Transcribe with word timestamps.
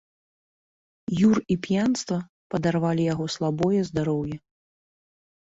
Юр 1.27 1.37
і 1.55 1.57
п'янства 1.67 2.17
падарвалі 2.55 3.03
яго 3.13 3.29
слабое 3.35 3.79
здароўе. 3.93 4.35